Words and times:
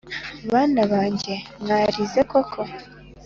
bana 0.51 0.81
bange 0.91 1.35
mwarize 1.61 2.21
koko 2.31 2.61